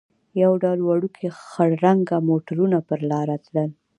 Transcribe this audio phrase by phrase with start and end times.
[0.41, 3.69] یو ډول وړوکي خړ رنګه موټرونه پر لار تلل.